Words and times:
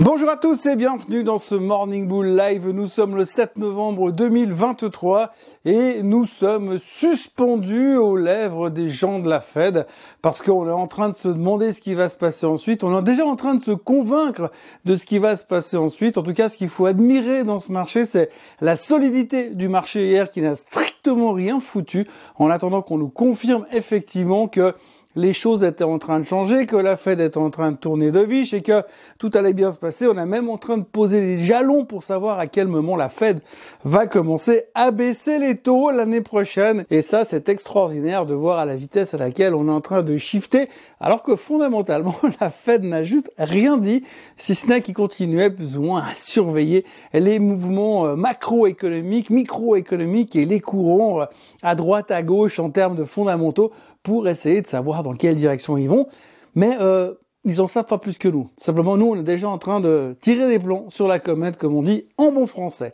Bonjour 0.00 0.30
à 0.30 0.36
tous 0.36 0.66
et 0.66 0.76
bienvenue 0.76 1.24
dans 1.24 1.38
ce 1.38 1.56
Morning 1.56 2.06
Bull 2.06 2.36
Live. 2.36 2.68
Nous 2.68 2.86
sommes 2.86 3.16
le 3.16 3.24
7 3.24 3.58
novembre 3.58 4.12
2023 4.12 5.32
et 5.64 6.04
nous 6.04 6.24
sommes 6.24 6.78
suspendus 6.78 7.96
aux 7.96 8.14
lèvres 8.14 8.70
des 8.70 8.88
gens 8.88 9.18
de 9.18 9.28
la 9.28 9.40
Fed 9.40 9.88
parce 10.22 10.40
qu'on 10.40 10.68
est 10.68 10.70
en 10.70 10.86
train 10.86 11.08
de 11.08 11.14
se 11.14 11.26
demander 11.26 11.72
ce 11.72 11.80
qui 11.80 11.94
va 11.94 12.08
se 12.08 12.16
passer 12.16 12.46
ensuite. 12.46 12.84
On 12.84 12.96
est 12.96 13.02
déjà 13.02 13.26
en 13.26 13.34
train 13.34 13.56
de 13.56 13.62
se 13.62 13.72
convaincre 13.72 14.52
de 14.84 14.94
ce 14.94 15.04
qui 15.04 15.18
va 15.18 15.34
se 15.34 15.44
passer 15.44 15.76
ensuite. 15.76 16.16
En 16.16 16.22
tout 16.22 16.32
cas, 16.32 16.48
ce 16.48 16.56
qu'il 16.56 16.68
faut 16.68 16.86
admirer 16.86 17.42
dans 17.42 17.58
ce 17.58 17.72
marché, 17.72 18.04
c'est 18.04 18.30
la 18.60 18.76
solidité 18.76 19.50
du 19.50 19.68
marché 19.68 20.06
hier 20.06 20.30
qui 20.30 20.42
n'a 20.42 20.54
strictement 20.54 21.32
rien 21.32 21.58
foutu 21.58 22.06
en 22.36 22.50
attendant 22.50 22.82
qu'on 22.82 22.98
nous 22.98 23.10
confirme 23.10 23.66
effectivement 23.72 24.46
que 24.46 24.74
les 25.16 25.32
choses 25.32 25.64
étaient 25.64 25.84
en 25.84 25.98
train 25.98 26.20
de 26.20 26.24
changer, 26.24 26.66
que 26.66 26.76
la 26.76 26.96
Fed 26.96 27.20
était 27.20 27.38
en 27.38 27.50
train 27.50 27.72
de 27.72 27.76
tourner 27.76 28.10
de 28.10 28.20
viche 28.20 28.52
et 28.52 28.62
que 28.62 28.82
tout 29.18 29.30
allait 29.34 29.52
bien 29.52 29.72
se 29.72 29.78
passer. 29.78 30.06
On 30.06 30.16
est 30.16 30.26
même 30.26 30.48
en 30.48 30.58
train 30.58 30.76
de 30.76 30.84
poser 30.84 31.20
les 31.20 31.38
jalons 31.40 31.84
pour 31.84 32.02
savoir 32.02 32.38
à 32.38 32.46
quel 32.46 32.68
moment 32.68 32.94
la 32.94 33.08
Fed 33.08 33.40
va 33.84 34.06
commencer 34.06 34.64
à 34.74 34.90
baisser 34.90 35.38
les 35.38 35.56
taux 35.56 35.90
l'année 35.90 36.20
prochaine. 36.20 36.84
Et 36.90 37.02
ça, 37.02 37.24
c'est 37.24 37.48
extraordinaire 37.48 38.26
de 38.26 38.34
voir 38.34 38.58
à 38.58 38.64
la 38.64 38.76
vitesse 38.76 39.14
à 39.14 39.18
laquelle 39.18 39.54
on 39.54 39.68
est 39.68 39.72
en 39.72 39.80
train 39.80 40.02
de 40.02 40.16
shifter, 40.16 40.68
alors 41.00 41.22
que 41.22 41.36
fondamentalement, 41.36 42.14
la 42.40 42.50
Fed 42.50 42.84
n'a 42.84 43.02
juste 43.02 43.32
rien 43.38 43.78
dit, 43.78 44.04
si 44.36 44.54
ce 44.54 44.66
n'est 44.68 44.82
qu'il 44.82 44.94
continuait 44.94 45.50
plus 45.50 45.76
ou 45.76 45.82
moins 45.82 46.02
à 46.02 46.14
surveiller 46.14 46.84
les 47.12 47.38
mouvements 47.38 48.06
euh, 48.06 48.14
macroéconomiques, 48.14 49.30
microéconomiques 49.30 50.36
et 50.36 50.44
les 50.44 50.60
courants 50.60 51.22
euh, 51.22 51.26
à 51.62 51.74
droite, 51.74 52.10
à 52.10 52.22
gauche 52.22 52.58
en 52.58 52.70
termes 52.70 52.94
de 52.94 53.04
fondamentaux 53.04 53.72
pour 54.02 54.28
essayer 54.28 54.62
de 54.62 54.66
savoir 54.66 55.02
dans 55.02 55.14
quelle 55.14 55.36
direction 55.36 55.76
ils 55.76 55.88
vont. 55.88 56.06
Mais 56.54 56.76
euh, 56.80 57.14
ils 57.44 57.60
en 57.60 57.66
savent 57.66 57.86
pas 57.86 57.98
plus 57.98 58.18
que 58.18 58.28
nous. 58.28 58.50
Simplement, 58.58 58.96
nous, 58.96 59.06
on 59.06 59.16
est 59.16 59.22
déjà 59.22 59.48
en 59.48 59.58
train 59.58 59.80
de 59.80 60.16
tirer 60.20 60.48
des 60.48 60.58
plombs 60.58 60.86
sur 60.90 61.08
la 61.08 61.18
comète, 61.18 61.56
comme 61.56 61.74
on 61.74 61.82
dit 61.82 62.08
en 62.16 62.32
bon 62.32 62.46
français. 62.46 62.90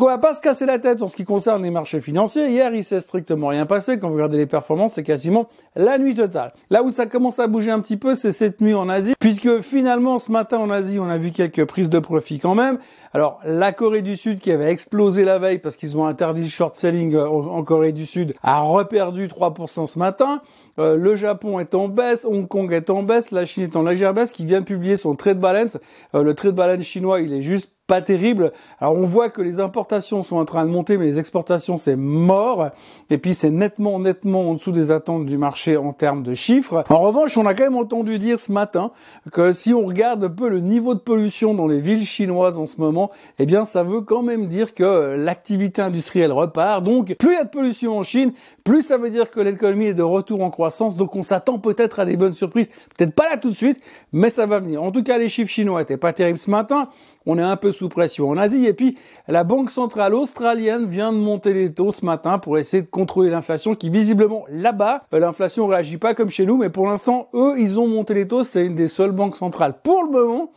Donc 0.00 0.08
on 0.08 0.12
va 0.12 0.16
pas 0.16 0.32
se 0.32 0.40
casser 0.40 0.64
la 0.64 0.78
tête 0.78 1.02
en 1.02 1.08
ce 1.08 1.14
qui 1.14 1.26
concerne 1.26 1.62
les 1.62 1.70
marchés 1.70 2.00
financiers. 2.00 2.48
Hier, 2.48 2.72
il 2.72 2.82
s'est 2.82 3.00
strictement 3.00 3.48
rien 3.48 3.66
passé. 3.66 3.98
Quand 3.98 4.08
vous 4.08 4.14
regardez 4.14 4.38
les 4.38 4.46
performances, 4.46 4.94
c'est 4.94 5.02
quasiment 5.02 5.50
la 5.76 5.98
nuit 5.98 6.14
totale. 6.14 6.54
Là 6.70 6.82
où 6.82 6.88
ça 6.88 7.04
commence 7.04 7.38
à 7.38 7.48
bouger 7.48 7.70
un 7.70 7.80
petit 7.80 7.98
peu, 7.98 8.14
c'est 8.14 8.32
cette 8.32 8.62
nuit 8.62 8.72
en 8.72 8.88
Asie, 8.88 9.12
puisque 9.20 9.60
finalement 9.60 10.18
ce 10.18 10.32
matin 10.32 10.56
en 10.56 10.70
Asie, 10.70 10.98
on 10.98 11.10
a 11.10 11.18
vu 11.18 11.32
quelques 11.32 11.66
prises 11.66 11.90
de 11.90 11.98
profit 11.98 12.38
quand 12.38 12.54
même. 12.54 12.78
Alors 13.12 13.40
la 13.44 13.72
Corée 13.72 14.00
du 14.00 14.16
Sud 14.16 14.38
qui 14.38 14.50
avait 14.50 14.70
explosé 14.70 15.22
la 15.22 15.38
veille 15.38 15.58
parce 15.58 15.76
qu'ils 15.76 15.98
ont 15.98 16.06
interdit 16.06 16.42
le 16.42 16.48
short 16.48 16.76
selling 16.76 17.14
euh, 17.14 17.28
en 17.28 17.62
Corée 17.62 17.92
du 17.92 18.06
Sud 18.06 18.32
a 18.42 18.60
reperdu 18.60 19.26
3% 19.26 19.86
ce 19.86 19.98
matin. 19.98 20.40
Euh, 20.78 20.96
le 20.96 21.14
Japon 21.14 21.58
est 21.58 21.74
en 21.74 21.88
baisse, 21.88 22.24
Hong 22.24 22.48
Kong 22.48 22.72
est 22.72 22.88
en 22.88 23.02
baisse, 23.02 23.32
la 23.32 23.44
Chine 23.44 23.64
est 23.64 23.76
en 23.76 23.82
légère 23.82 24.14
baisse, 24.14 24.32
qui 24.32 24.46
vient 24.46 24.60
de 24.60 24.64
publier 24.64 24.96
son 24.96 25.14
trade 25.14 25.40
balance. 25.40 25.76
Euh, 26.14 26.22
le 26.22 26.32
trade 26.32 26.54
balance 26.54 26.84
chinois, 26.84 27.20
il 27.20 27.34
est 27.34 27.42
juste 27.42 27.70
pas 27.90 28.02
terrible. 28.02 28.52
Alors 28.78 28.94
on 28.94 29.04
voit 29.04 29.30
que 29.30 29.42
les 29.42 29.58
importations 29.58 30.22
sont 30.22 30.36
en 30.36 30.44
train 30.44 30.64
de 30.64 30.70
monter, 30.70 30.96
mais 30.96 31.06
les 31.06 31.18
exportations 31.18 31.76
c'est 31.76 31.96
mort. 31.96 32.68
Et 33.10 33.18
puis 33.18 33.34
c'est 33.34 33.50
nettement, 33.50 33.98
nettement 33.98 34.48
en 34.48 34.54
dessous 34.54 34.70
des 34.70 34.92
attentes 34.92 35.26
du 35.26 35.36
marché 35.36 35.76
en 35.76 35.92
termes 35.92 36.22
de 36.22 36.34
chiffres. 36.34 36.84
En 36.88 37.00
revanche, 37.00 37.36
on 37.36 37.46
a 37.46 37.54
quand 37.54 37.64
même 37.64 37.76
entendu 37.76 38.20
dire 38.20 38.38
ce 38.38 38.52
matin 38.52 38.92
que 39.32 39.52
si 39.52 39.74
on 39.74 39.84
regarde 39.84 40.22
un 40.22 40.28
peu 40.28 40.48
le 40.48 40.60
niveau 40.60 40.94
de 40.94 41.00
pollution 41.00 41.52
dans 41.52 41.66
les 41.66 41.80
villes 41.80 42.06
chinoises 42.06 42.58
en 42.58 42.66
ce 42.66 42.80
moment, 42.80 43.10
eh 43.40 43.46
bien 43.46 43.64
ça 43.64 43.82
veut 43.82 44.02
quand 44.02 44.22
même 44.22 44.46
dire 44.46 44.72
que 44.72 45.16
l'activité 45.18 45.82
industrielle 45.82 46.30
repart. 46.30 46.84
Donc 46.84 47.16
plus 47.16 47.32
il 47.32 47.34
y 47.34 47.38
a 47.38 47.44
de 47.44 47.50
pollution 47.50 47.98
en 47.98 48.04
Chine, 48.04 48.32
plus 48.62 48.82
ça 48.82 48.98
veut 48.98 49.10
dire 49.10 49.32
que 49.32 49.40
l'économie 49.40 49.86
est 49.86 49.94
de 49.94 50.02
retour 50.04 50.42
en 50.44 50.50
croissance. 50.50 50.94
Donc 50.94 51.16
on 51.16 51.24
s'attend 51.24 51.58
peut-être 51.58 51.98
à 51.98 52.04
des 52.04 52.16
bonnes 52.16 52.34
surprises. 52.34 52.68
Peut-être 52.96 53.16
pas 53.16 53.28
là 53.28 53.36
tout 53.36 53.50
de 53.50 53.56
suite, 53.56 53.80
mais 54.12 54.30
ça 54.30 54.46
va 54.46 54.60
venir. 54.60 54.80
En 54.80 54.92
tout 54.92 55.02
cas, 55.02 55.18
les 55.18 55.28
chiffres 55.28 55.50
chinois 55.50 55.82
étaient 55.82 55.96
pas 55.96 56.12
terribles 56.12 56.38
ce 56.38 56.52
matin. 56.52 56.88
On 57.26 57.36
est 57.36 57.42
un 57.42 57.56
peu 57.56 57.72
sous 57.80 57.88
pression 57.88 58.28
en 58.28 58.36
Asie. 58.36 58.66
Et 58.66 58.74
puis, 58.74 58.98
la 59.26 59.42
Banque 59.42 59.70
centrale 59.70 60.14
australienne 60.14 60.86
vient 60.86 61.12
de 61.12 61.16
monter 61.16 61.54
les 61.54 61.72
taux 61.72 61.92
ce 61.92 62.04
matin 62.04 62.38
pour 62.38 62.58
essayer 62.58 62.82
de 62.82 62.88
contrôler 62.88 63.30
l'inflation 63.30 63.74
qui, 63.74 63.88
visiblement, 63.88 64.44
là-bas, 64.50 65.04
euh, 65.14 65.18
l'inflation 65.18 65.66
réagit 65.66 65.96
pas 65.96 66.12
comme 66.12 66.28
chez 66.28 66.44
nous. 66.44 66.58
Mais 66.58 66.68
pour 66.68 66.86
l'instant, 66.86 67.28
eux, 67.32 67.54
ils 67.58 67.78
ont 67.78 67.88
monté 67.88 68.12
les 68.12 68.28
taux. 68.28 68.44
C'est 68.44 68.66
une 68.66 68.74
des 68.74 68.86
seules 68.86 69.12
banques 69.12 69.36
centrales 69.36 69.76
pour 69.82 70.04
le 70.04 70.10
moment 70.10 70.50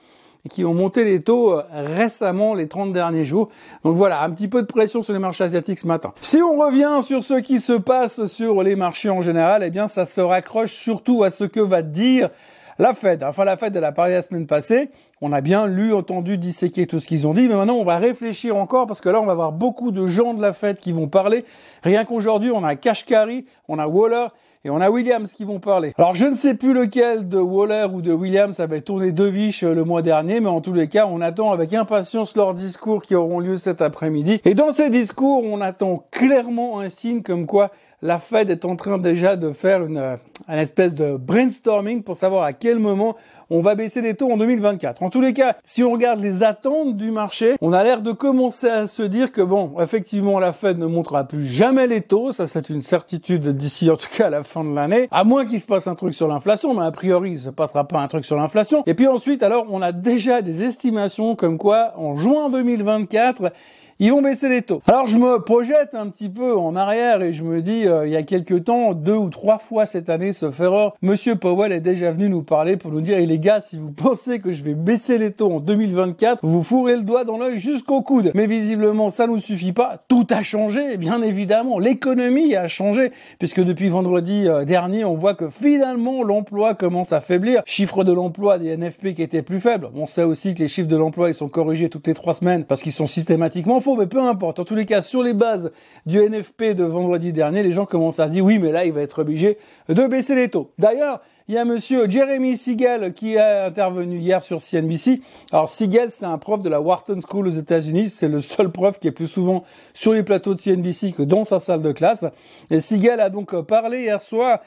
qui 0.50 0.66
ont 0.66 0.74
monté 0.74 1.06
les 1.06 1.22
taux 1.22 1.54
euh, 1.54 1.64
récemment 1.72 2.54
les 2.56 2.68
30 2.68 2.92
derniers 2.92 3.24
jours. 3.24 3.48
Donc 3.86 3.96
voilà, 3.96 4.22
un 4.22 4.30
petit 4.30 4.50
peu 4.50 4.62
de 4.62 4.68
pression 4.68 5.02
sur 5.02 5.14
les 5.14 5.20
marchés 5.20 5.46
asiatiques 5.46 5.80
ce 5.80 5.88
matin. 5.88 6.14
Si 6.20 6.42
on 6.42 6.58
revient 6.60 7.00
sur 7.02 7.24
ce 7.24 7.36
qui 7.36 7.62
se 7.62 7.72
passe 7.72 8.26
sur 8.26 8.62
les 8.64 8.76
marchés 8.76 9.10
en 9.10 9.22
général, 9.22 9.64
eh 9.64 9.70
bien 9.70 9.88
ça 9.88 10.04
se 10.04 10.20
raccroche 10.20 10.74
surtout 10.74 11.24
à 11.24 11.30
ce 11.30 11.46
que 11.46 11.62
va 11.62 11.82
dire 11.82 12.30
la 12.80 12.94
Fed. 12.94 13.24
Enfin 13.24 13.46
la 13.46 13.58
Fed, 13.58 13.76
elle 13.76 13.84
a 13.84 13.92
parlé 13.92 14.14
la 14.14 14.22
semaine 14.22 14.48
passée. 14.48 14.90
On 15.22 15.32
a 15.32 15.42
bien 15.42 15.68
lu, 15.68 15.94
entendu, 15.94 16.38
disséquer 16.38 16.88
tout 16.88 17.00
ce 17.00 17.08
qu'ils 17.08 17.28
ont 17.28 17.34
dit, 17.34 17.48
mais 17.48 17.56
maintenant 17.56 17.76
on 17.76 17.84
va 17.84 17.98
réfléchir 17.98 18.56
encore 18.58 18.88
parce 18.88 19.02
que 19.02 19.10
là 19.10 19.22
on 19.22 19.26
va 19.26 19.32
avoir 19.32 19.52
beaucoup 19.52 19.92
de 19.92 20.06
gens 20.06 20.34
de 20.34 20.42
la 20.42 20.54
Fed 20.54 20.80
qui 20.80 20.92
vont 20.92 21.08
parler. 21.08 21.46
Rien 21.84 22.06
qu'aujourd'hui, 22.06 22.52
on 22.52 22.64
a 22.64 22.76
Kashkari, 22.76 23.46
on 23.68 23.80
a 23.80 23.88
Waller 23.88 24.28
et 24.66 24.70
on 24.70 24.80
a 24.80 24.90
Williams 24.90 25.34
qui 25.34 25.44
vont 25.44 25.60
parler. 25.60 25.94
Alors 25.98 26.16
je 26.16 26.26
ne 26.26 26.36
sais 26.36 26.54
plus 26.54 26.74
lequel 26.74 27.28
de 27.28 27.38
Waller 27.38 27.88
ou 27.92 28.02
de 28.02 28.14
Williams 28.14 28.62
avait 28.62 28.80
tourné 28.80 29.12
deux 29.12 29.28
viches 29.28 29.64
euh, 29.64 29.74
le 29.74 29.84
mois 29.84 30.02
dernier, 30.02 30.40
mais 30.40 30.48
en 30.48 30.62
tous 30.62 30.72
les 30.72 30.88
cas, 30.88 31.06
on 31.06 31.20
attend 31.20 31.52
avec 31.52 31.74
impatience 31.74 32.38
leurs 32.38 32.54
discours 32.54 33.04
qui 33.04 33.14
auront 33.14 33.40
lieu 33.40 33.58
cet 33.58 33.82
après-midi. 33.82 34.40
Et 34.46 34.54
dans 34.54 34.72
ces 34.72 34.90
discours, 34.90 35.44
on 35.44 35.60
attend 35.60 36.06
clairement 36.12 36.80
un 36.80 36.88
signe 36.88 37.24
comme 37.24 37.46
quoi 37.46 37.72
la 38.02 38.20
Fed 38.20 38.50
est 38.50 38.66
en 38.66 38.76
train 38.76 38.98
déjà 38.98 39.36
de 39.36 39.52
faire 39.52 39.84
une, 39.86 39.98
euh, 39.98 40.18
une 40.48 40.60
espèce 40.60 40.96
de 40.96 41.18
brainstorming 41.18 42.04
pour 42.04 42.16
savoir 42.16 42.44
à 42.44 42.54
quel 42.54 42.80
moment 42.80 43.16
on 43.54 43.62
va 43.62 43.76
baisser 43.76 44.02
les 44.02 44.16
taux 44.16 44.32
en 44.32 44.38
2024. 44.38 45.04
En 45.04 45.12
tous 45.12 45.22
les 45.22 45.32
cas, 45.32 45.56
si 45.64 45.84
on 45.84 45.92
regarde 45.92 46.20
les 46.20 46.42
attentes 46.42 46.98
du 46.98 47.12
marché, 47.12 47.54
on 47.62 47.72
a 47.72 47.84
l'air 47.84 48.02
de 48.02 48.12
commencer 48.12 48.68
à 48.68 48.88
se 48.88 49.04
dire 49.04 49.32
que 49.32 49.42
bon, 49.42 49.76
effectivement, 49.80 50.40
la 50.40 50.54
Fed 50.54 50.80
ne 50.80 50.88
montera 50.88 51.24
plus 51.26 51.46
jamais 51.46 51.86
les 51.86 52.02
taux. 52.02 52.32
Ça, 52.32 52.48
c'est 52.48 52.72
une 52.72 52.82
certitude 52.82 53.50
d'ici, 53.50 53.92
en 53.92 53.96
tout 53.96 54.08
cas, 54.18 54.26
à 54.26 54.30
la 54.32 54.42
fin 54.42 54.64
de 54.64 54.74
l'année. 54.74 55.08
À 55.12 55.24
moins 55.24 55.46
qu'il 55.46 55.60
se 55.60 55.68
passe 55.68 55.86
un 55.86 55.94
truc 55.94 56.16
sur 56.16 56.28
l'inflation, 56.28 56.74
mais 56.74 56.84
a 56.84 56.90
priori, 56.90 57.34
il 57.34 57.40
se 57.40 57.50
passera 57.50 57.88
pas 57.88 58.00
un 58.00 58.08
truc 58.08 58.26
sur 58.26 58.38
l'inflation. 58.38 58.82
Et 58.88 58.96
puis 58.96 59.08
ensuite, 59.08 59.44
alors, 59.44 59.68
on 59.70 59.84
a 59.84 59.92
déjà 59.92 60.42
des 60.42 60.64
estimations 60.64 61.36
comme 61.36 61.60
quoi, 61.60 61.94
en 61.96 62.16
juin 62.16 62.50
2024, 62.50 63.52
ils 64.00 64.12
vont 64.12 64.22
baisser 64.22 64.50
les 64.50 64.62
taux. 64.62 64.82
Alors 64.88 65.08
je 65.08 65.18
me 65.18 65.40
projette 65.40 65.94
un 65.94 66.08
petit 66.10 66.30
peu 66.30 66.58
en 66.58 66.76
arrière 66.76 67.22
et 67.22 67.34
je 67.34 67.44
me 67.44 67.62
dis, 67.62 67.88
euh, 67.88 68.08
il 68.08 68.12
y 68.12 68.16
a 68.16 68.24
quelques 68.24 68.66
temps, 68.66 68.94
deux 68.94 69.16
ou 69.16 69.30
trois 69.30 69.60
fois 69.60 69.86
cette 69.86 70.10
année, 70.10 70.34
sauf 70.34 70.60
erreur, 70.60 70.96
Monsieur 71.02 71.36
Powell 71.36 71.72
est 71.72 71.82
déjà 71.82 72.12
venu 72.12 72.30
nous 72.30 72.44
parler 72.44 72.78
pour 72.78 72.92
nous 72.92 73.02
dire, 73.02 73.18
et 73.18 73.26
les 73.26 73.40
gars, 73.40 73.62
si 73.62 73.78
vous 73.78 73.92
pensez 73.92 74.40
que 74.40 74.52
je 74.52 74.64
vais 74.64 74.74
baisser 74.74 75.18
les 75.18 75.32
taux 75.32 75.52
en 75.52 75.60
2024, 75.60 76.40
vous 76.44 76.64
fourrez 76.64 76.96
le 76.96 77.04
doigt 77.04 77.24
dans 77.24 77.38
l'œil 77.38 77.60
jusqu'au 77.60 78.02
coude. 78.02 78.32
Mais 78.34 78.48
visiblement, 78.48 79.10
ça 79.10 79.28
nous 79.28 79.40
suffit 79.40 79.74
pas. 79.74 80.04
Tout 80.08 80.28
a 80.30 80.44
changé, 80.44 80.98
bien 80.98 81.22
évidemment. 81.22 81.80
L'économie 81.80 82.56
a 82.56 82.68
changé, 82.68 83.12
puisque 83.40 83.64
depuis 83.64 83.90
vendredi 83.90 84.48
euh, 84.48 84.66
dernier, 84.66 85.06
on 85.06 85.16
voit 85.16 85.36
que 85.36 85.50
finalement, 85.50 86.24
l'emploi 86.24 86.74
commence 86.74 87.14
à 87.14 87.22
faiblir. 87.22 87.62
Chiffre 87.66 88.04
de 88.04 88.12
l'emploi 88.12 88.58
des 88.58 88.76
NFP 88.76 89.14
qui 89.14 89.22
étaient 89.22 89.44
plus 89.44 89.60
faibles. 89.60 89.90
On 89.96 90.08
sait 90.08 90.24
aussi 90.24 90.56
que 90.56 90.60
les 90.60 90.68
chiffres 90.68 90.88
de 90.88 90.98
l'emploi, 90.98 91.30
ils 91.30 91.36
sont 91.36 91.50
corrigés 91.50 91.90
toutes 91.90 92.08
les 92.08 92.14
trois 92.14 92.34
semaines 92.34 92.66
parce 92.66 92.82
qu'ils 92.82 92.92
sont 92.92 93.06
systématiquement 93.06 93.80
mais 93.98 94.08
peu 94.08 94.22
importe. 94.22 94.60
En 94.60 94.66
tous 94.66 94.76
les 94.76 94.86
cas, 94.86 95.02
sur 95.02 95.24
les 95.24 95.34
bases 95.34 95.72
du 96.06 96.20
NFP 96.20 96.76
de 96.76 96.84
vendredi 96.84 97.34
dernier, 97.34 97.64
les 97.64 97.72
gens 97.72 97.86
commencent 97.86 98.20
à 98.20 98.28
dire 98.28 98.44
oui, 98.44 98.58
mais 98.60 98.72
là, 98.72 98.86
il 98.86 98.94
va 98.94 99.02
être 99.02 99.22
obligé 99.22 99.58
de 99.90 100.08
baisser 100.08 100.36
les 100.36 100.50
taux. 100.50 100.72
D'ailleurs, 100.78 101.22
il 101.50 101.56
y 101.56 101.58
a 101.58 101.66
monsieur 101.66 102.10
Jeremy 102.10 102.56
Siegel 102.56 103.14
qui 103.14 103.38
a 103.38 103.66
intervenu 103.66 104.18
hier 104.18 104.42
sur 104.42 104.62
CNBC. 104.62 105.22
Alors 105.52 105.70
Siegel, 105.70 106.10
c'est 106.10 106.26
un 106.26 106.38
prof 106.38 106.62
de 106.62 106.70
la 106.70 106.80
Wharton 106.80 107.20
School 107.20 107.48
aux 107.48 107.52
États-Unis. 107.52 108.10
C'est 108.10 108.30
le 108.30 108.40
seul 108.40 108.72
prof 108.72 108.98
qui 108.98 109.10
est 109.10 109.12
plus 109.12 109.28
souvent 109.28 109.64
sur 109.94 110.14
les 110.14 110.24
plateaux 110.24 110.56
de 110.56 110.62
CNBC 110.62 111.12
que 111.12 111.24
dans 111.24 111.44
sa 111.44 111.60
salle 111.60 111.82
de 111.82 111.92
classe. 111.92 112.24
Et 112.70 112.80
Siegel 112.80 113.20
a 113.20 113.30
donc 113.30 113.60
parlé 113.64 114.04
hier 114.04 114.22
soir 114.22 114.60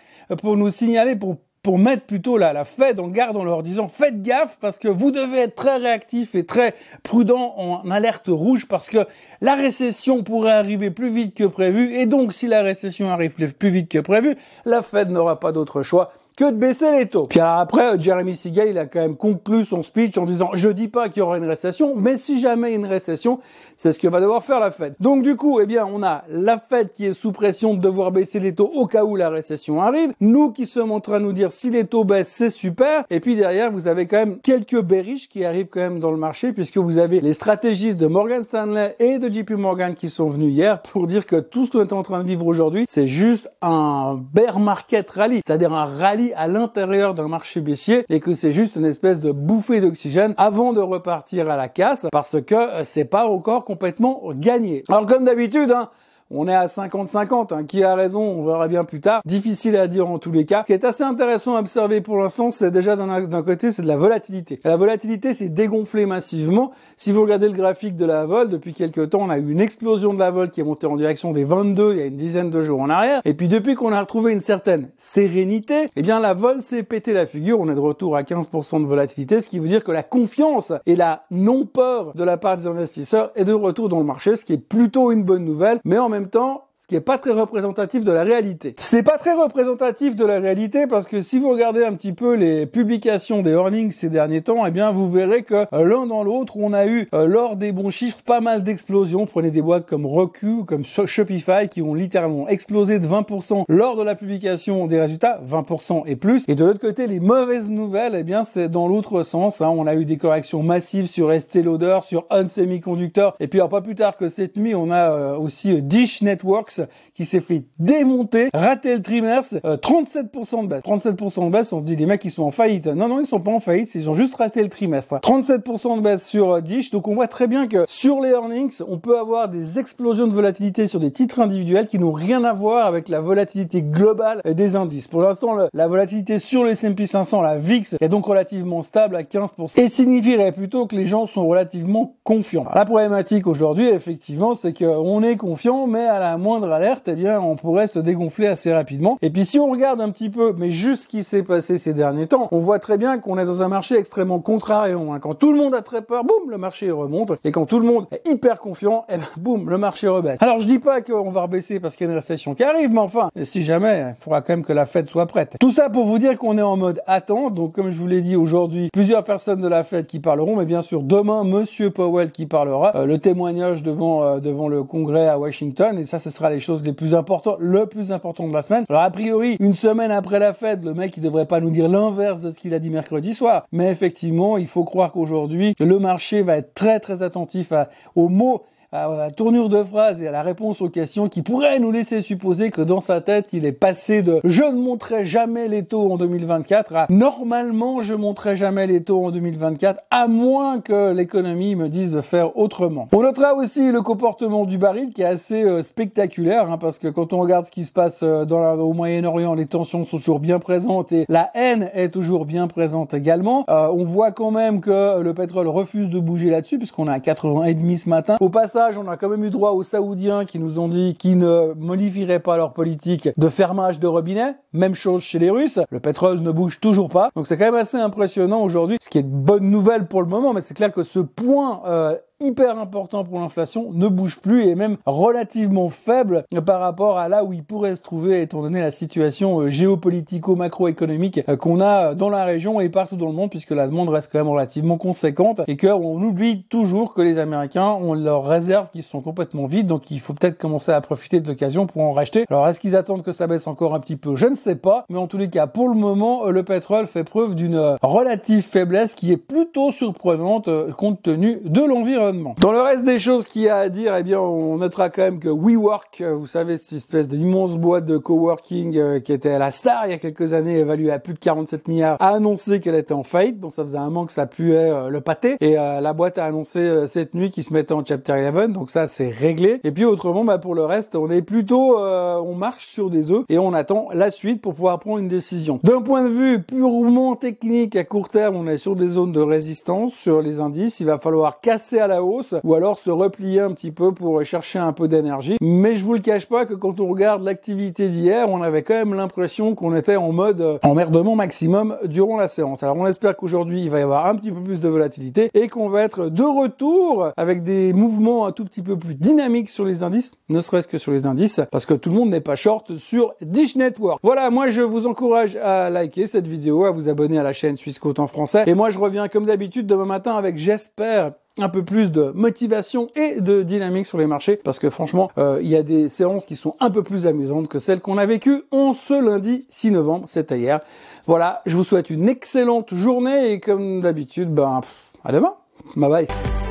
pour 0.43 0.59
nous 0.59 0.71
signaler, 0.71 1.17
pour 1.17 1.37
pour 1.67 1.81
mettre 1.81 2.05
plutôt 2.05 2.39
la, 2.39 2.53
la 2.53 2.65
Fed 2.65 3.01
en 3.01 3.09
garde 3.09 3.37
en 3.37 3.43
leur 3.43 3.65
disant 3.65 3.89
faites 3.89 4.23
gaffe 4.23 4.57
parce 4.61 4.79
que 4.79 4.87
vous 4.87 5.11
devez 5.11 5.39
être 5.41 5.57
très 5.57 5.79
réactif 5.79 6.37
et 6.37 6.47
très 6.47 6.77
prudent 7.03 7.55
en 7.57 7.91
alerte 7.91 8.29
rouge 8.29 8.69
parce 8.69 8.89
que 8.89 9.05
la 9.41 9.57
récession 9.57 10.23
pourrait 10.23 10.53
arriver 10.53 10.93
plus 10.93 11.11
vite 11.11 11.35
que 11.35 11.43
prévu. 11.43 11.93
Et 11.97 12.07
donc 12.07 12.33
si 12.33 12.47
la 12.47 12.63
récession 12.63 13.11
arrive 13.11 13.33
plus 13.33 13.71
vite 13.71 13.91
que 13.91 13.99
prévu, 13.99 14.37
la 14.65 14.81
Fed 14.81 15.11
n'aura 15.11 15.41
pas 15.41 15.51
d'autre 15.51 15.83
choix 15.83 16.13
que 16.37 16.51
de 16.51 16.57
baisser 16.57 16.93
les 16.93 17.07
taux. 17.07 17.27
Puis 17.27 17.41
après, 17.41 17.99
Jeremy 17.99 18.35
Siegel, 18.35 18.69
il 18.69 18.79
a 18.79 18.85
quand 18.85 19.01
même 19.01 19.17
conclu 19.17 19.65
son 19.65 19.81
speech 19.83 20.19
en 20.19 20.27
disant, 20.27 20.51
je 20.53 20.69
dis 20.69 20.89
pas 20.89 21.09
qu'il 21.09 21.21
y 21.21 21.23
aura 21.23 21.39
une 21.39 21.49
récession, 21.49 21.95
mais 21.97 22.19
si 22.19 22.39
jamais 22.41 22.75
une 22.75 22.85
récession, 22.85 23.39
c'est 23.75 23.93
ce 23.93 23.99
que 23.99 24.07
va 24.07 24.21
devoir 24.21 24.45
faire 24.45 24.61
la 24.61 24.71
Fed. 24.71 24.95
Donc 25.01 25.23
du 25.23 25.35
coup, 25.35 25.61
eh 25.61 25.67
bien, 25.67 25.89
on 25.91 26.03
a 26.03 26.25
la 26.29 26.59
Fed 26.59 26.93
qui 26.93 27.07
est 27.07 27.15
sous 27.15 27.33
pression 27.33 27.73
de 27.73 27.81
devoir 27.81 28.13
baisser 28.13 28.39
les 28.39 28.53
taux 28.53 28.71
au 28.75 28.87
cas 28.87 29.05
où 29.05 29.17
la 29.17 29.31
récession 29.31 29.81
arrive. 29.81 30.13
Nous 30.21 30.51
qui 30.51 30.67
sommes 30.67 30.93
en 30.93 31.01
train 31.01 31.21
de 31.21 31.25
nous 31.25 31.33
dire 31.33 31.51
si 31.53 31.71
les 31.71 31.85
taux 31.85 32.05
baissent, 32.05 32.33
c'est 32.33 32.51
super. 32.51 33.05
Et 33.09 33.21
puis 33.21 33.35
derrière, 33.35 33.73
vous 33.73 33.89
avez 33.89 34.07
quand 34.07 34.19
même 34.19 34.39
quelques 34.41 34.83
bearish 34.83 35.31
qui 35.31 35.43
arrivent 35.45 35.69
quand 35.71 35.81
même 35.81 36.01
dans 36.01 36.11
le 36.11 36.19
marché 36.19 36.53
puisque 36.53 36.77
vous 36.77 36.99
avez 36.99 37.21
les 37.21 37.33
stratégistes 37.33 37.97
de 37.97 38.07
Morgan 38.07 38.43
Stanley 38.43 38.95
et 38.99 39.19
de 39.19 39.31
JP 39.31 39.53
Morgan 39.53 39.95
qui 39.95 40.11
sont 40.11 40.29
venus 40.29 40.53
hier 40.53 40.83
pour 40.83 41.07
dire 41.07 41.25
que 41.25 41.37
tout 41.37 41.65
ce 41.65 41.71
qu'on 41.71 41.81
est 41.81 41.93
en 41.95 42.03
train 42.03 42.23
de 42.23 42.29
vivre 42.29 42.47
aujourd'hui, 42.47 42.85
c'est 42.87 43.07
juste 43.07 43.49
un 43.63 44.21
bear 44.35 44.59
market 44.59 45.11
rally, 45.11 45.41
c'est-à-dire 45.47 45.73
un 45.73 45.87
rallye 45.87 46.26
à 46.35 46.49
l'intérieur 46.49 47.15
d'un 47.15 47.29
marché 47.29 47.61
baissier 47.61 48.05
et 48.09 48.21
que 48.21 48.35
c'est 48.35 48.53
juste 48.53 48.77
une 48.77 48.85
espèce 48.85 49.21
de 49.21 49.31
bouffée 49.31 49.81
d'oxygène 49.81 50.35
avant 50.37 50.73
de 50.73 50.81
repartir 50.81 51.51
à 51.51 51.57
la 51.57 51.69
casse 51.69 52.07
parce 52.13 52.41
que 52.41 52.55
euh, 52.55 52.85
c'est 52.85 53.05
pas 53.05 53.27
encore 53.27 53.65
complètement 53.65 54.23
gagné. 54.35 54.85
Alors 54.89 55.07
comme 55.07 55.25
d'habitude, 55.25 55.71
hein, 55.71 55.91
on 56.31 56.49
est 56.49 56.55
à 56.55 56.67
50-50. 56.67 57.55
Hein. 57.55 57.65
Qui 57.65 57.83
a 57.83 57.95
raison, 57.95 58.21
on 58.21 58.45
verra 58.45 58.69
bien 58.69 58.85
plus 58.85 59.01
tard. 59.01 59.23
Difficile 59.25 59.77
à 59.77 59.87
dire 59.87 60.09
en 60.09 60.19
tous 60.19 60.33
les 60.33 60.45
cas. 60.45 60.63
Ce 60.63 60.67
qui 60.67 60.73
est 60.73 60.85
assez 60.85 61.05
intéressant 61.05 61.57
à 61.57 61.61
observer 61.61 62.01
pour 62.01 62.19
l'instant, 62.19 62.51
c'est 62.51 62.71
déjà 62.71 62.97
d'un 62.97 63.43
côté, 63.43 63.73
c'est 63.73 63.83
de 63.83 63.89
la 63.89 63.97
volatilité. 63.97 64.61
la 64.65 64.77
volatilité, 64.77 65.35
c'est 65.35 65.49
dégonflé 65.49 66.07
massivement. 66.07 66.73
Si 66.97 67.13
vous 67.13 67.23
regardez 67.23 67.47
le 67.47 67.55
graphique 67.55 67.97
de 67.97 68.05
la 68.05 68.27
vol, 68.27 68.49
depuis 68.49 68.73
quelques 68.73 69.11
temps, 69.11 69.21
on 69.23 69.31
a 69.31 69.39
eu 69.39 69.51
une 69.51 69.61
explosion 69.61 70.15
de 70.15 70.19
la 70.19 70.31
vol 70.31 70.51
qui 70.51 70.61
est 70.61 70.65
montée 70.65 70.87
en 70.87 70.97
direction 70.97 71.33
des 71.33 71.45
22 71.45 71.93
il 71.93 71.99
y 71.99 72.03
a 72.03 72.07
une 72.07 72.17
dizaine 72.17 72.51
de 72.51 72.63
jours 72.63 72.81
en 72.81 72.91
arrière. 72.91 73.21
Et 73.25 73.35
puis 73.35 73.49
depuis 73.49 73.75
qu'on 73.75 73.93
a 73.93 74.01
retrouvé 74.01 74.33
une 74.33 74.41
certaine 74.41 74.91
sérénité, 74.99 75.91
eh 75.95 76.03
bien 76.03 76.21
la 76.21 76.35
vol 76.35 76.63
s'est 76.63 76.83
pété 76.83 77.13
la 77.13 77.27
figure. 77.27 77.61
On 77.61 77.69
est 77.69 77.75
de 77.75 77.81
retour 77.81 78.17
à 78.17 78.23
15% 78.23 78.81
de 78.81 78.87
volatilité, 78.87 79.41
ce 79.41 79.49
qui 79.49 79.59
veut 79.59 79.69
dire 79.69 79.85
que 79.85 79.93
la 79.93 80.03
confiance 80.03 80.73
et 80.87 80.97
la 80.97 81.25
non-peur 81.31 82.15
de 82.15 82.25
la 82.25 82.37
part 82.37 82.57
des 82.57 82.67
investisseurs 82.67 83.31
est 83.35 83.45
de 83.45 83.53
retour 83.53 83.89
dans 83.89 83.99
le 83.99 84.05
marché, 84.05 84.37
ce 84.37 84.45
qui 84.45 84.55
est 84.55 84.59
plutôt 84.59 85.13
une 85.13 85.23
bonne 85.23 85.45
nouvelle. 85.45 85.81
Mais 85.85 85.99
en 85.99 86.09
même 86.09 86.16
temps, 86.25 86.66
ce 86.87 86.95
qui 86.95 86.95
est 86.95 87.01
pas 87.01 87.19
très 87.19 87.33
représentatif 87.33 88.05
de 88.05 88.13
la 88.13 88.23
réalité. 88.23 88.77
C'est 88.79 89.03
pas 89.03 89.19
très 89.19 89.35
représentatif 89.35 90.15
de 90.15 90.25
la 90.25 90.39
réalité 90.39 90.87
parce 90.87 91.09
que 91.09 91.21
si 91.21 91.41
vous 91.41 91.51
regardez 91.51 91.85
un 91.85 91.95
petit 91.95 92.13
peu 92.13 92.35
les 92.35 92.65
publications 92.65 93.43
des 93.43 93.51
earnings 93.51 93.91
ces 93.91 94.09
derniers 94.09 94.43
temps, 94.43 94.65
eh 94.65 94.71
bien 94.71 94.93
vous 94.93 95.11
verrez 95.11 95.43
que 95.43 95.67
euh, 95.73 95.85
l'un 95.85 96.07
dans 96.07 96.23
l'autre, 96.23 96.57
on 96.59 96.73
a 96.73 96.87
eu 96.87 97.09
euh, 97.13 97.27
lors 97.27 97.57
des 97.57 97.73
bons 97.73 97.91
chiffres 97.91 98.23
pas 98.25 98.41
mal 98.41 98.63
d'explosions. 98.63 99.27
Prenez 99.27 99.51
des 99.51 99.63
boîtes 99.63 99.85
comme 99.85 100.07
Roku, 100.07 100.63
comme 100.65 100.85
Shopify 100.85 101.69
qui 101.69 101.83
ont 101.83 101.93
littéralement 101.93 102.47
explosé 102.47 103.01
de 103.01 103.07
20% 103.09 103.65
lors 103.69 103.97
de 103.97 104.05
la 104.05 104.15
publication 104.15 104.87
des 104.87 105.01
résultats, 105.01 105.41
20% 105.45 106.05
et 106.07 106.15
plus. 106.15 106.45
Et 106.47 106.55
de 106.55 106.65
l'autre 106.65 106.79
côté, 106.79 107.09
les 107.09 107.19
mauvaises 107.19 107.69
nouvelles, 107.69 108.15
eh 108.17 108.23
bien 108.23 108.45
c'est 108.45 108.69
dans 108.69 108.87
l'autre 108.87 109.25
sens. 109.25 109.61
Hein. 109.61 109.75
On 109.77 109.89
a 109.89 109.97
eu 109.97 110.05
des 110.05 110.19
corrections 110.19 110.63
massives 110.63 111.09
sur 111.09 111.33
Estée 111.33 111.65
Lauder, 111.65 111.99
sur 112.05 112.27
Un 112.31 112.47
Semiconductor. 112.47 113.35
Et 113.41 113.49
puis 113.49 113.59
alors, 113.59 113.71
pas 113.71 113.81
plus 113.81 113.97
tard 113.97 114.17
que 114.17 114.29
cette 114.29 114.57
nuit, 114.57 114.77
on 114.77 114.93
a 114.93 115.11
euh, 115.11 115.37
aussi 115.37 115.83
Dish 115.83 116.23
Networks 116.23 116.76
qui 117.15 117.25
s'est 117.25 117.41
fait 117.41 117.65
démonter, 117.79 118.51
rater 118.55 118.95
le 118.95 119.03
trimestre, 119.03 119.57
37% 119.57 120.63
de 120.63 120.67
baisse. 120.69 120.83
37% 120.83 121.47
de 121.47 121.51
baisse, 121.51 121.73
on 121.73 121.81
se 121.81 121.85
dit 121.85 121.97
les 121.97 122.07
mecs 122.07 122.25
ils 122.25 122.31
sont 122.31 122.45
en 122.45 122.51
faillite. 122.51 122.87
Non, 122.87 123.09
non, 123.09 123.21
ils 123.21 123.27
sont 123.27 123.41
pas 123.41 123.51
en 123.51 123.61
faillite, 123.61 123.95
ils 123.95 124.09
ont 124.09 124.15
juste 124.15 124.35
raté 124.35 124.63
le 124.63 124.69
trimestre. 124.69 125.15
37% 125.17 125.97
de 125.97 126.01
baisse 126.01 126.27
sur 126.27 126.53
euh, 126.53 126.61
Dish, 126.61 126.91
donc 126.91 127.09
on 127.09 127.15
voit 127.15 127.29
très 127.29 127.47
bien 127.47 127.67
que 127.67 127.85
sur 127.89 128.21
les 128.21 128.31
earnings, 128.31 128.81
on 128.89 128.99
peut 128.99 129.19
avoir 129.19 129.49
des 129.49 129.79
explosions 129.79 130.27
de 130.27 130.33
volatilité 130.33 130.87
sur 130.87 131.01
des 131.01 131.11
titres 131.11 131.41
individuels 131.41 131.87
qui 131.87 131.99
n'ont 131.99 132.13
rien 132.13 132.45
à 132.45 132.53
voir 132.53 132.87
avec 132.87 133.09
la 133.09 133.21
volatilité 133.21 133.83
globale 133.83 134.41
des 134.45 134.77
indices. 134.77 135.09
Pour 135.09 135.23
l'instant, 135.23 135.57
la 135.73 135.89
volatilité 135.89 136.39
sur 136.39 136.65
le 136.65 136.71
S&P 136.71 137.07
500, 137.07 137.43
la 137.43 137.59
VIX, 137.59 137.97
est 138.01 138.09
donc 138.09 138.27
relativement 138.27 138.83
stable 138.83 139.17
à 139.17 139.23
15%. 139.23 139.79
Et 139.81 139.89
signifierait 139.89 140.53
plutôt 140.53 140.87
que 140.87 140.97
les 140.97 141.07
gens 141.07 141.27
sont 141.27 141.47
relativement 141.47 142.17
confiants. 142.25 142.67
la 142.75 142.85
problématique 142.85 143.47
aujourd'hui, 143.47 143.87
effectivement, 143.89 144.55
c'est 144.55 144.77
qu'on 144.77 145.23
est 145.23 145.37
confiant, 145.37 145.87
mais 145.87 146.05
à 146.05 146.19
la 146.19 146.37
moindre 146.37 146.66
alerte, 146.73 147.09
eh 147.09 147.15
bien, 147.15 147.41
on 147.41 147.57
pourrait 147.57 147.87
se 147.87 147.99
dégonfler 147.99 148.47
assez 148.47 148.73
rapidement. 148.73 149.19
Et 149.23 149.31
puis, 149.31 149.45
si 149.45 149.59
on 149.59 149.71
regarde 149.71 150.01
un 150.01 150.11
petit 150.11 150.31
peu, 150.31 150.55
mais 150.57 150.71
juste 150.71 151.05
ce 151.05 151.09
qui 151.09 151.23
s'est 151.23 151.43
passé 151.43 151.79
ces 151.79 151.95
derniers 151.95 152.27
temps, 152.27 152.49
on 152.53 152.59
voit 152.59 152.79
très 152.79 152.99
bien 152.99 153.19
qu'on 153.19 153.39
est 153.39 153.45
dans 153.45 153.63
un 153.63 153.69
marché 153.69 153.97
extrêmement 153.97 154.41
contrariant. 154.41 155.13
Hein. 155.13 155.19
Quand 155.21 155.35
tout 155.35 155.53
le 155.53 155.59
monde 155.59 155.75
a 155.75 155.83
très 155.83 156.03
peur, 156.03 156.25
boum, 156.25 156.51
le 156.51 156.59
marché 156.59 156.91
remonte. 156.91 157.33
Et 157.45 157.51
quand 157.51 157.67
tout 157.67 157.79
le 157.79 157.87
monde 157.87 158.07
est 158.11 158.29
hyper 158.29 158.61
confiant, 158.61 159.05
eh 159.09 159.17
ben, 159.17 159.25
boum, 159.37 159.71
le 159.71 159.79
marché 159.79 160.09
rebaisse. 160.09 160.39
Alors, 160.41 160.61
je 160.61 160.67
dis 160.67 160.79
pas 160.79 161.01
qu'on 161.01 161.31
va 161.31 161.43
rebaisser 161.43 161.81
parce 161.81 161.97
qu'il 161.97 162.07
y 162.07 162.11
a 162.11 162.13
une 162.13 162.19
récession 162.19 162.55
qui 162.55 162.65
arrive, 162.65 162.91
mais 162.91 163.01
enfin, 163.01 163.29
si 163.43 163.63
jamais, 163.63 164.15
il 164.19 164.23
faudra 164.23 164.43
quand 164.43 164.53
même 164.53 164.65
que 164.65 164.73
la 164.73 164.87
Fed 164.87 165.09
soit 165.09 165.27
prête. 165.27 165.57
Tout 165.61 165.73
ça 165.73 165.91
pour 165.91 166.05
vous 166.05 166.19
dire 166.19 166.37
qu'on 166.39 166.59
est 166.59 166.63
en 166.63 166.77
mode 166.77 167.03
attente. 167.07 167.55
Donc, 167.55 167.73
comme 167.73 167.91
je 167.91 167.99
vous 167.99 168.07
l'ai 168.07 168.21
dit 168.21 168.37
aujourd'hui, 168.37 168.91
plusieurs 168.93 169.25
personnes 169.25 169.61
de 169.61 169.69
la 169.69 169.85
Fed 169.85 170.07
qui 170.07 170.21
parleront, 170.21 170.57
mais 170.57 170.67
bien 170.67 170.83
sûr, 170.83 171.03
demain, 171.03 171.45
Monsieur 171.45 171.91
Powell 171.91 172.33
qui 172.33 172.47
parlera, 172.47 172.97
euh, 172.97 173.07
le 173.07 173.19
témoignage 173.19 173.83
devant 173.83 174.23
euh, 174.23 174.41
devant 174.41 174.69
le 174.69 174.83
Congrès 174.83 175.29
à 175.29 175.39
Washington. 175.39 175.99
Et 175.99 176.07
ça, 176.07 176.19
ce 176.19 176.31
sera 176.31 176.51
les 176.51 176.56
choses 176.61 176.83
les 176.83 176.93
plus 176.93 177.15
importantes, 177.15 177.59
le 177.61 177.87
plus 177.87 178.13
important 178.13 178.49
de 178.49 178.53
la 178.53 178.63
semaine. 178.63 178.85
Alors 178.89 179.03
a 179.03 179.11
priori, 179.11 179.57
une 179.61 179.75
semaine 179.75 180.11
après 180.11 180.39
la 180.39 180.55
fête, 180.55 180.85
le 180.85 180.95
mec 180.95 181.17
il 181.17 181.23
devrait 181.23 181.47
pas 181.47 181.61
nous 181.61 181.71
dire 181.71 181.89
l'inverse 181.89 182.41
de 182.41 182.51
ce 182.51 182.61
qu'il 182.61 182.75
a 182.75 182.79
dit 182.79 182.91
mercredi 182.91 183.35
soir. 183.35 183.67
Mais 183.73 183.91
effectivement, 183.91 184.57
il 184.57 184.67
faut 184.67 184.85
croire 184.85 185.13
qu'aujourd'hui, 185.13 185.75
le 185.79 185.99
marché 185.99 186.43
va 186.43 186.57
être 186.57 186.75
très 186.75 187.01
très 187.01 187.23
attentif 187.23 187.73
à, 187.73 187.89
aux 188.15 188.29
mots 188.29 188.63
à 188.97 189.09
la 189.15 189.31
tournure 189.31 189.69
de 189.69 189.83
phrase 189.85 190.23
et 190.23 190.29
à 190.29 190.31
la 190.31 190.43
réponse 190.43 190.81
aux 190.81 190.89
questions 190.89 191.29
qui 191.29 191.43
pourraient 191.43 191.79
nous 191.79 191.91
laisser 191.91 192.23
supposer 192.23 192.71
que 192.71 192.81
dans 192.81 193.03
sa 193.03 193.21
tête, 193.21 193.53
il 193.53 193.67
est 193.67 193.73
passé 193.73 194.23
de 194.23 194.41
je 194.43 194.63
ne 194.63 194.81
monterai 194.81 195.27
jamais 195.27 195.69
les 195.69 195.85
taux 195.85 196.11
en 196.11 196.17
2024 196.17 196.97
à 196.97 197.07
normalement 197.11 198.01
je 198.01 198.15
monterai 198.15 198.57
jamais 198.57 198.87
les 198.87 199.03
taux 199.03 199.27
en 199.27 199.31
2024 199.31 200.01
à 200.11 200.29
moins 200.29 200.81
que 200.81 201.13
l'économie 201.13 201.77
me 201.77 201.89
dise 201.89 202.13
de 202.13 202.23
faire 202.23 202.57
autrement. 202.57 203.09
On 203.13 203.23
notera 203.23 203.55
aussi 203.55 203.93
le 203.93 204.01
comportement 204.01 204.65
du 204.65 204.79
baril 204.79 205.13
qui 205.13 205.23
est 205.23 205.27
assez 205.27 205.63
euh, 205.63 205.83
spectaculaire 205.83 206.71
hein, 206.71 206.79
parce 206.79 206.99
que 206.99 207.09
quand 207.09 207.33
on 207.33 207.39
regarde 207.39 207.67
ce 207.67 207.71
qui 207.71 207.85
se 207.85 207.93
passe 207.93 208.21
euh, 208.23 208.47
au 208.47 208.93
Moyen-Orient, 208.95 209.55
les 209.55 209.67
tensions 209.67 210.07
sont 210.07 210.17
toujours 210.17 210.41
bien 210.41 210.59
présentes 210.59 211.13
et 211.13 211.27
la 211.29 211.51
haine 211.55 211.91
est 211.93 212.09
toujours 212.09 212.47
bien 212.47 212.67
présente 212.67 213.13
également. 213.13 213.65
Euh, 213.69 213.89
on 213.93 214.05
voit 214.05 214.33
quand 214.33 214.51
même 214.51 214.81
que 214.81 215.21
le 215.21 215.35
pétrole 215.35 215.69
refuse 215.69 216.09
de 216.09 216.19
bouger 216.19 216.49
là-dessus 216.49 216.79
puisqu'on 216.79 217.09
est 217.09 217.13
à 217.13 217.21
80 217.21 217.65
et 217.65 217.75
demi 217.75 217.99
ce 217.99 218.09
matin. 218.09 218.37
Au 218.41 218.49
passage 218.49 218.86
on 218.97 219.09
a 219.09 219.17
quand 219.17 219.29
même 219.29 219.45
eu 219.45 219.51
droit 219.51 219.73
aux 219.73 219.83
Saoudiens 219.83 220.45
qui 220.45 220.59
nous 220.59 220.79
ont 220.79 220.89
dit 220.89 221.17
qu'ils 221.17 221.39
ne 221.39 221.75
modifieraient 221.77 222.41
pas 222.41 222.57
leur 222.57 222.73
politique 222.73 223.29
de 223.37 223.49
fermage 223.49 223.99
de 223.99 224.07
robinet. 224.07 224.55
Même 224.73 224.95
chose 224.95 225.23
chez 225.23 225.39
les 225.39 225.51
Russes. 225.51 225.81
Le 225.91 226.01
pétrole 226.01 226.41
ne 226.41 226.51
bouge 226.51 226.79
toujours 226.81 227.09
pas. 227.09 227.31
Donc 227.35 227.47
c'est 227.47 227.57
quand 227.57 227.65
même 227.65 227.75
assez 227.75 227.97
impressionnant 227.97 228.63
aujourd'hui. 228.63 228.99
Ce 229.01 229.11
qui 229.11 229.19
est 229.19 229.23
une 229.23 229.43
bonne 229.43 229.71
nouvelle 229.71 230.07
pour 230.07 230.23
le 230.23 230.29
moment, 230.29 230.53
mais 230.53 230.61
c'est 230.61 230.75
clair 230.75 230.93
que 230.93 231.03
ce 231.03 231.19
point 231.19 231.83
euh, 231.87 232.17
hyper 232.39 232.79
important 232.79 233.25
pour 233.25 233.41
l'inflation 233.41 233.93
ne 233.93 234.09
bouge 234.09 234.41
plus 234.41 234.65
et 234.65 234.71
est 234.71 234.75
même 234.75 234.99
relativement 235.07 235.89
faible 235.89 236.45
par 236.67 236.81
rapport 236.81 237.17
à 237.17 237.29
là 237.29 237.45
où 237.45 237.55
il 237.55 237.65
pourrait 237.65 237.97
se 237.97 238.03
trouver 238.03 238.43
étant 238.43 238.61
donné 238.61 238.81
la 238.81 238.91
situation 238.91 239.61
euh, 239.61 239.69
géopolitico-macroéconomique 239.69 241.41
euh, 241.49 241.57
qu'on 241.57 241.81
a 241.81 242.15
dans 242.15 242.29
la 242.29 242.45
région 242.45 242.79
et 242.81 242.91
partout 242.91 243.17
dans 243.17 243.29
le 243.29 243.33
monde 243.33 243.49
puisque 243.49 243.71
la 243.71 243.87
demande 243.87 244.11
reste 244.11 244.31
quand 244.31 244.39
même 244.39 244.49
relativement 244.49 244.99
conséquente 244.99 245.63
et 245.67 245.79
qu'on 245.79 246.23
oublie 246.23 246.65
toujours 246.65 247.15
que 247.15 247.23
les 247.23 247.39
Américains 247.39 247.93
ont 247.93 248.13
leurs 248.13 248.45
réserves 248.45 248.91
qui 248.91 249.01
sont 249.01 249.23
complètement 249.23 249.65
vides. 249.67 249.87
Donc 249.87 250.11
il 250.11 250.21
faut 250.21 250.35
peut-être 250.35 250.59
commencer 250.59 250.93
à 250.93 251.01
profiter 251.01 251.41
de 251.41 251.49
l'occasion 251.49 251.87
pour 251.87 252.03
en 252.03 252.13
racheter. 252.13 252.45
Alors 252.51 252.69
est-ce 252.69 252.81
qu'ils 252.81 252.97
attendent 252.97 253.23
que 253.23 253.33
ça 253.33 253.47
baisse 253.47 253.67
encore 253.67 253.95
un 253.95 254.01
petit 254.01 254.17
peu? 254.17 254.37
Je 254.37 254.47
ne 254.47 254.57
sais 254.57 254.77
pas. 254.77 255.07
Mais 255.09 255.19
en 255.19 255.27
tous 255.27 255.39
les 255.39 255.49
cas 255.49 255.67
pour 255.67 255.89
le 255.89 255.95
moment 255.95 256.45
le 256.51 256.63
pétrole 256.65 257.07
fait 257.07 257.25
preuve 257.25 257.55
d'une 257.55 257.97
relative 258.03 258.63
faiblesse 258.63 259.15
qui 259.15 259.33
est 259.33 259.39
plutôt 259.39 259.91
surprenante 259.91 260.69
euh, 260.69 260.93
compte 260.93 261.23
tenu 261.23 261.61
de 261.65 261.81
l'environnement 261.81 262.26
dans 262.33 262.73
le 262.73 262.81
reste 262.81 263.05
des 263.05 263.19
choses 263.19 263.47
qu'il 263.47 263.63
y 263.63 263.69
a 263.69 263.77
à 263.77 263.89
dire, 263.89 264.17
eh 264.17 264.23
bien, 264.23 264.41
on 264.41 264.77
notera 264.79 265.11
quand 265.11 265.23
même 265.23 265.39
que 265.39 265.49
WeWork, 265.49 266.21
euh, 266.21 266.35
vous 266.35 266.47
savez, 266.47 266.77
cette 266.77 266.97
espèce 266.97 267.29
d'immense 267.29 267.77
boîte 267.77 268.05
de 268.05 268.17
coworking 268.17 268.97
euh, 268.97 269.21
qui 269.21 269.33
était 269.33 269.51
à 269.51 269.59
la 269.59 269.71
star 269.71 270.07
il 270.07 270.11
y 270.11 270.15
a 270.15 270.19
quelques 270.19 270.53
années, 270.53 270.79
évaluée 270.79 271.13
à 271.13 271.19
plus 271.19 271.35
de 271.35 271.39
47 271.39 271.89
milliards, 271.89 272.17
a 272.21 272.31
annoncé 272.31 272.81
qu'elle 272.81 272.95
était 272.95 273.15
en 273.15 273.23
faillite. 273.23 273.61
Bon, 273.61 273.69
ça 273.69 273.83
faisait 273.83 273.99
un 273.99 274.07
moment 274.07 274.27
que 274.27 274.33
ça 274.33 274.47
puait 274.47 274.77
euh, 274.77 275.09
le 275.09 275.21
pâté. 275.21 275.57
Et 275.61 275.75
la 275.75 276.13
boîte 276.13 276.39
a 276.39 276.45
annoncé 276.45 277.07
cette 277.07 277.35
nuit 277.35 277.51
qu'il 277.51 277.63
se 277.63 277.73
mettait 277.73 277.93
en 277.93 278.05
Chapter 278.05 278.33
11. 278.33 278.71
Donc 278.71 278.91
ça, 278.91 279.09
c'est 279.09 279.29
réglé. 279.29 279.81
Et 279.85 279.93
puis 279.93 280.05
autrement, 280.05 280.45
bah, 280.45 280.59
pour 280.59 280.75
le 280.75 280.85
reste, 280.85 281.17
on 281.17 281.31
est 281.31 281.43
plutôt, 281.43 281.99
on 281.99 282.55
marche 282.55 282.87
sur 282.87 283.11
des 283.11 283.31
œufs 283.31 283.45
et 283.49 283.59
on 283.59 283.73
attend 283.73 284.09
la 284.13 284.31
suite 284.31 284.63
pour 284.63 284.75
pouvoir 284.75 284.99
prendre 284.99 285.19
une 285.19 285.29
décision. 285.29 285.81
D'un 285.83 286.03
point 286.03 286.23
de 286.23 286.29
vue 286.29 286.63
purement 286.63 287.37
technique, 287.37 287.97
à 287.97 288.05
court 288.05 288.29
terme, 288.29 288.57
on 288.57 288.67
est 288.67 288.79
sur 288.79 288.97
des 288.97 289.09
zones 289.09 289.33
de 289.33 289.41
résistance 289.41 290.15
sur 290.15 290.43
les 290.43 290.61
indices. 290.61 291.01
Il 291.01 291.07
va 291.07 291.19
falloir 291.19 291.61
casser 291.61 291.99
à 291.99 292.07
la 292.07 292.16
hausse 292.23 292.55
ou 292.65 292.75
alors 292.75 292.99
se 292.99 293.11
replier 293.11 293.61
un 293.61 293.73
petit 293.73 293.91
peu 293.91 294.13
pour 294.13 294.43
chercher 294.45 294.79
un 294.79 294.93
peu 294.93 295.09
d'énergie. 295.09 295.57
Mais 295.61 295.97
je 295.97 296.05
vous 296.05 296.15
le 296.15 296.21
cache 296.21 296.47
pas 296.47 296.67
que 296.67 296.75
quand 296.75 297.01
on 297.01 297.09
regarde 297.09 297.43
l'activité 297.43 298.09
d'hier, 298.09 298.49
on 298.49 298.63
avait 298.63 298.83
quand 298.83 298.95
même 298.95 299.15
l'impression 299.15 299.75
qu'on 299.75 299.95
était 299.95 300.17
en 300.17 300.33
mode 300.33 300.61
euh, 300.61 300.79
emmerdement 300.83 301.37
maximum 301.37 301.97
durant 302.05 302.37
la 302.37 302.49
séance. 302.49 302.83
Alors 302.83 302.97
on 302.97 303.07
espère 303.07 303.37
qu'aujourd'hui 303.37 303.83
il 303.83 303.91
va 303.91 304.01
y 304.01 304.03
avoir 304.03 304.27
un 304.27 304.35
petit 304.37 304.53
peu 304.53 304.61
plus 304.61 304.81
de 304.81 304.89
volatilité 304.89 305.51
et 305.55 305.69
qu'on 305.69 305.89
va 305.89 306.03
être 306.03 306.29
de 306.29 306.43
retour 306.43 307.31
avec 307.37 307.63
des 307.63 307.93
mouvements 307.93 308.47
un 308.47 308.53
tout 308.53 308.65
petit 308.65 308.83
peu 308.83 308.97
plus 308.97 309.15
dynamiques 309.15 309.71
sur 309.71 309.85
les 309.85 310.03
indices, 310.03 310.33
ne 310.49 310.61
serait-ce 310.61 310.89
que 310.89 310.99
sur 310.99 311.13
les 311.13 311.27
indices, 311.27 311.61
parce 311.71 311.87
que 311.87 311.95
tout 311.95 312.11
le 312.11 312.17
monde 312.17 312.31
n'est 312.31 312.41
pas 312.41 312.57
short 312.57 312.97
sur 312.97 313.35
Dish 313.41 313.77
Network. 313.77 314.21
Voilà, 314.23 314.51
moi 314.51 314.69
je 314.69 314.83
vous 314.83 315.07
encourage 315.07 315.57
à 315.57 315.91
liker 315.91 316.27
cette 316.27 316.49
vidéo, 316.49 316.85
à 316.85 316.91
vous 316.91 317.09
abonner 317.09 317.39
à 317.39 317.43
la 317.43 317.53
chaîne 317.53 317.77
Suisse 317.77 317.99
Côte 317.99 318.19
en 318.19 318.27
français. 318.27 318.65
Et 318.67 318.75
moi 318.75 318.91
je 318.91 318.99
reviens 318.99 319.29
comme 319.29 319.47
d'habitude 319.47 319.87
demain 319.87 320.07
matin 320.07 320.37
avec 320.37 320.59
j'espère 320.59 321.33
un 321.59 321.69
peu 321.69 321.85
plus 321.85 322.11
de 322.11 322.33
motivation 322.35 323.09
et 323.17 323.41
de 323.41 323.63
dynamique 323.63 324.07
sur 324.07 324.19
les 324.19 324.27
marchés 324.27 324.57
parce 324.57 324.79
que 324.79 324.91
franchement 324.91 325.31
euh, 325.39 325.59
il 325.63 325.69
y 325.69 325.77
a 325.77 325.83
des 325.83 326.09
séances 326.09 326.47
qui 326.47 326.57
sont 326.57 326.77
un 326.81 326.91
peu 326.91 327.03
plus 327.03 327.27
amusantes 327.27 327.69
que 327.69 327.79
celles 327.79 328.01
qu'on 328.01 328.19
a 328.19 328.27
vécues 328.27 328.63
en 328.71 328.93
ce 328.93 329.15
lundi 329.15 329.67
6 329.69 329.93
novembre, 329.93 330.25
c'était 330.29 330.59
hier. 330.59 330.81
Voilà, 331.27 331.63
je 331.67 331.77
vous 331.77 331.85
souhaite 331.85 332.11
une 332.11 332.29
excellente 332.29 332.95
journée 332.95 333.53
et 333.53 333.61
comme 333.61 334.01
d'habitude, 334.01 334.53
ben 334.53 334.81
à 335.25 335.33
demain. 335.33 335.55
Bye 335.97 336.11
bye. 336.11 336.66